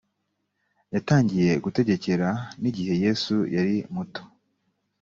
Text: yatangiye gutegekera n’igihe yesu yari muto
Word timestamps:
yatangiye 0.93 1.51
gutegekera 1.63 2.29
n’igihe 2.61 2.93
yesu 3.03 3.35
yari 3.55 3.75
muto 3.93 4.21